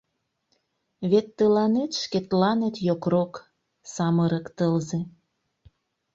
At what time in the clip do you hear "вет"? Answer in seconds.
1.09-1.27